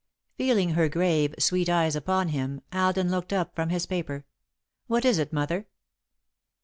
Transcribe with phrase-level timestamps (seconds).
[0.35, 4.25] Feeling her grave, sweet eyes upon him, Alden looked up from his paper.
[4.87, 5.67] "What is it, Mother?"